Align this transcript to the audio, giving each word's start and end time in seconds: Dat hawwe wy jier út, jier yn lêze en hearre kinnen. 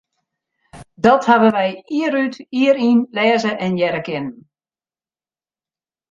Dat 1.05 1.25
hawwe 1.31 1.49
wy 1.57 1.67
jier 1.95 2.13
út, 2.23 2.35
jier 2.57 2.77
yn 2.89 2.99
lêze 3.15 3.51
en 3.65 3.73
hearre 3.79 4.01
kinnen. 4.07 4.37